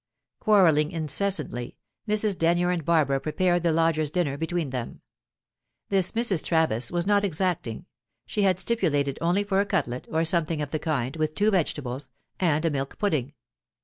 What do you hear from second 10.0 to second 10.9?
or something of the